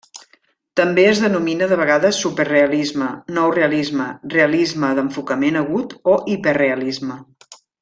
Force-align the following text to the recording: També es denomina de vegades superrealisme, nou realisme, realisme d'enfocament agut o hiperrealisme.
També 0.79 1.01
es 1.09 1.19
denomina 1.25 1.67
de 1.73 1.77
vegades 1.81 2.21
superrealisme, 2.25 3.11
nou 3.37 3.53
realisme, 3.59 4.09
realisme 4.37 4.91
d'enfocament 5.01 5.61
agut 5.63 5.95
o 6.15 6.17
hiperrealisme. 6.37 7.21